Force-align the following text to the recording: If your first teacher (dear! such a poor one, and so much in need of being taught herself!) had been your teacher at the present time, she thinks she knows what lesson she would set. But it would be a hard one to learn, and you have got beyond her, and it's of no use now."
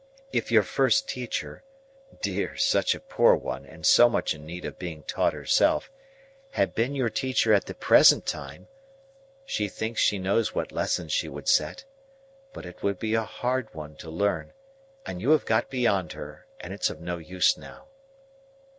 If 0.33 0.51
your 0.51 0.63
first 0.63 1.07
teacher 1.07 1.63
(dear! 2.23 2.57
such 2.57 2.95
a 2.95 2.99
poor 2.99 3.35
one, 3.35 3.67
and 3.67 3.85
so 3.85 4.09
much 4.09 4.33
in 4.33 4.47
need 4.47 4.65
of 4.65 4.79
being 4.79 5.03
taught 5.03 5.33
herself!) 5.33 5.91
had 6.53 6.73
been 6.73 6.95
your 6.95 7.11
teacher 7.11 7.53
at 7.53 7.65
the 7.67 7.75
present 7.75 8.25
time, 8.25 8.67
she 9.45 9.67
thinks 9.69 10.01
she 10.01 10.17
knows 10.17 10.55
what 10.55 10.71
lesson 10.71 11.07
she 11.07 11.29
would 11.29 11.47
set. 11.47 11.85
But 12.51 12.65
it 12.65 12.81
would 12.81 12.97
be 12.97 13.13
a 13.13 13.21
hard 13.21 13.71
one 13.75 13.95
to 13.97 14.09
learn, 14.09 14.53
and 15.05 15.21
you 15.21 15.29
have 15.29 15.45
got 15.45 15.69
beyond 15.69 16.13
her, 16.13 16.47
and 16.59 16.73
it's 16.73 16.89
of 16.89 16.99
no 16.99 17.19
use 17.19 17.55
now." 17.55 17.85